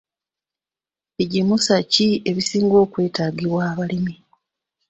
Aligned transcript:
Bigimusa 1.15 1.75
ki 1.91 2.07
ebisinga 2.29 2.75
okwetaagibwa 2.85 3.61
abalimi? 3.71 4.13